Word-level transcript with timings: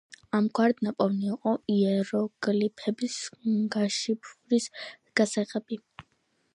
ამგვარად 0.35 0.79
ნაპოვნი 0.85 1.27
იყო 1.33 1.53
იეროგლიფების 1.75 3.21
გაშიფვრის 3.77 4.69
გასაღები. 5.23 5.83